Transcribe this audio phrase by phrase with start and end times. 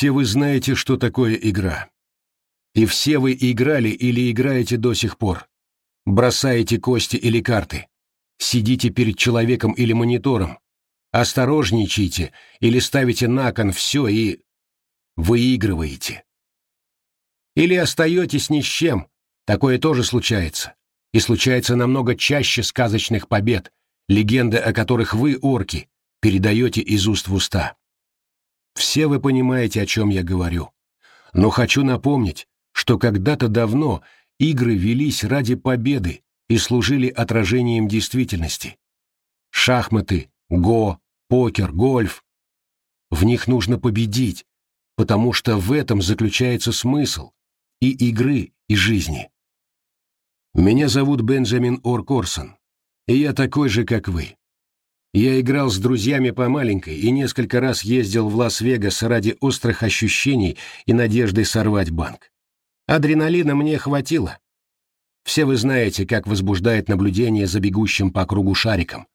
[0.00, 1.90] Все вы знаете, что такое игра.
[2.74, 5.46] И все вы играли или играете до сих пор.
[6.06, 7.86] Бросаете кости или карты.
[8.38, 10.58] Сидите перед человеком или монитором.
[11.12, 14.40] Осторожничайте или ставите на кон все и...
[15.16, 16.24] выигрываете.
[17.54, 19.06] Или остаетесь ни с чем.
[19.44, 20.76] Такое тоже случается.
[21.12, 23.70] И случается намного чаще сказочных побед,
[24.08, 25.90] легенды о которых вы, орки,
[26.22, 27.76] передаете из уст в уста.
[28.80, 30.70] Все вы понимаете, о чем я говорю.
[31.34, 34.02] Но хочу напомнить, что когда-то давно
[34.38, 38.78] игры велись ради победы и служили отражением действительности.
[39.50, 40.98] Шахматы, го,
[41.28, 42.24] покер, гольф.
[43.10, 44.46] В них нужно победить,
[44.96, 47.32] потому что в этом заключается смысл
[47.82, 49.30] и игры, и жизни.
[50.54, 52.56] Меня зовут Бенджамин Оркорсон,
[53.06, 54.38] и я такой же, как вы.
[55.12, 60.56] Я играл с друзьями по маленькой и несколько раз ездил в Лас-Вегас ради острых ощущений
[60.86, 62.30] и надежды сорвать банк.
[62.86, 64.38] Адреналина мне хватило.
[65.24, 69.06] Все вы знаете, как возбуждает наблюдение за бегущим по кругу шариком.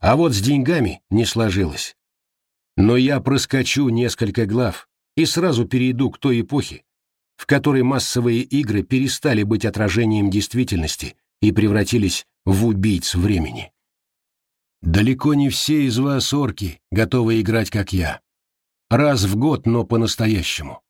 [0.00, 1.96] А вот с деньгами не сложилось.
[2.76, 6.84] Но я проскочу несколько глав и сразу перейду к той эпохе,
[7.36, 13.72] в которой массовые игры перестали быть отражением действительности и превратились в убийц времени.
[14.82, 18.20] Далеко не все из вас, орки, готовы играть, как я.
[18.88, 20.82] Раз в год, но по-настоящему.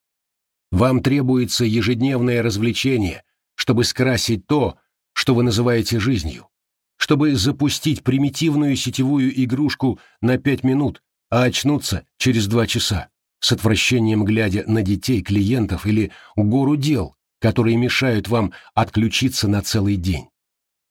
[0.70, 3.24] Вам требуется ежедневное развлечение,
[3.56, 4.78] чтобы скрасить то,
[5.12, 6.48] что вы называете жизнью,
[6.96, 13.08] чтобы запустить примитивную сетевую игрушку на пять минут, а очнуться через два часа,
[13.41, 19.96] с отвращением глядя на детей, клиентов или гору дел, которые мешают вам отключиться на целый
[19.96, 20.30] день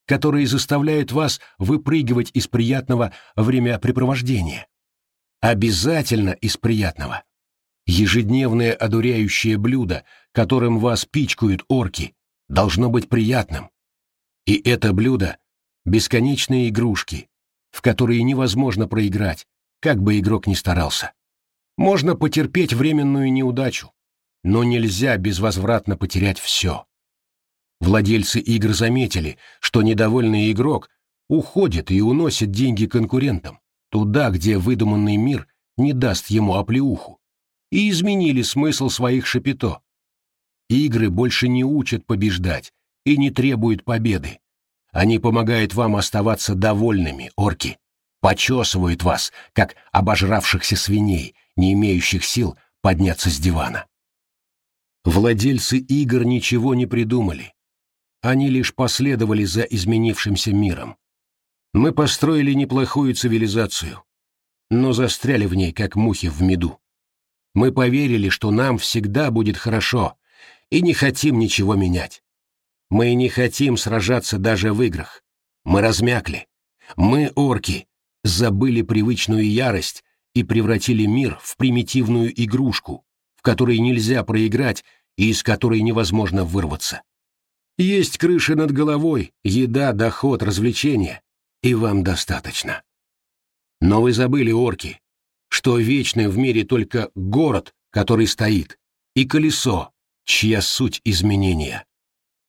[0.09, 4.67] которые заставляют вас выпрыгивать из приятного времяпрепровождения.
[5.39, 7.23] Обязательно из приятного.
[7.85, 12.15] Ежедневное одуряющее блюдо, которым вас пичкают орки,
[12.47, 13.69] должно быть приятным.
[14.47, 15.37] И это блюдо—
[15.85, 17.29] бесконечные игрушки,
[17.69, 19.45] в которые невозможно проиграть,
[19.79, 21.13] как бы игрок ни старался.
[21.77, 23.91] Можно потерпеть временную неудачу,
[24.43, 26.87] но нельзя безвозвратно потерять все.
[27.79, 30.89] Владельцы игр заметили, что недовольный игрок
[31.29, 33.59] уходит и уносит деньги конкурентам,
[33.89, 35.47] туда, где выдуманный мир
[35.77, 37.19] не даст ему оплеуху,
[37.71, 39.81] и изменили смысл своих шапито.
[40.69, 42.73] Игры больше не учат побеждать
[43.05, 44.39] и не требуют победы.
[44.91, 47.77] Они помогают вам оставаться довольными, орки,
[48.21, 53.85] почесывают вас, как обожравшихся свиней, не имеющих сил подняться с дивана.
[55.05, 57.53] Владельцы игр ничего не придумали,
[58.21, 60.97] они лишь последовали за изменившимся миром.
[61.73, 64.03] Мы построили неплохую цивилизацию,
[64.69, 66.79] но застряли в ней, как мухи в меду.
[67.53, 70.17] Мы поверили, что нам всегда будет хорошо,
[70.69, 72.23] и не хотим ничего менять.
[72.89, 75.23] Мы не хотим сражаться даже в играх.
[75.63, 76.47] Мы размякли.
[76.95, 77.87] Мы, орки,
[78.23, 80.03] забыли привычную ярость
[80.33, 83.05] и превратили мир в примитивную игрушку,
[83.35, 84.83] в которой нельзя проиграть
[85.17, 87.03] и из которой невозможно вырваться.
[87.79, 91.21] Есть крыша над головой, еда, доход, развлечения.
[91.63, 92.83] И вам достаточно.
[93.79, 94.99] Но вы забыли, орки,
[95.47, 98.77] что вечный в мире только город, который стоит,
[99.15, 99.93] и колесо,
[100.25, 101.85] чья суть изменения.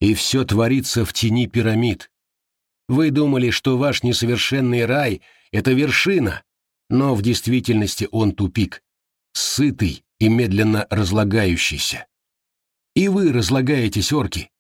[0.01, 2.11] И все творится в тени пирамид.
[2.89, 6.43] Вы думали, что ваш несовершенный рай— это вершина,
[6.89, 8.83] но в действительности он тупик,
[9.33, 12.09] сытый и медленно разлагающийся.
[12.97, 14.51] И вы разлагаетесь, орки,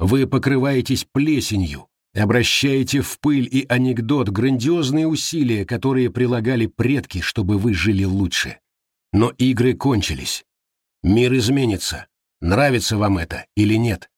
[0.00, 7.74] вы покрываетесь плесенью, обращаете в пыль и анекдот грандиозные усилия, которые прилагали предки, чтобы вы
[7.74, 8.58] жили лучше.
[9.12, 10.44] Но игры кончились.
[11.02, 12.06] Мир изменится,
[12.40, 14.10] нравится вам это или нет.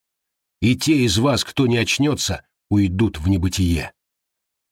[0.61, 3.93] И те из вас, кто не очнется, уйдут в небытие.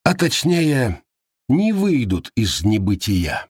[0.04, 1.03] А точнее,
[1.48, 3.50] не выйдут из небытия.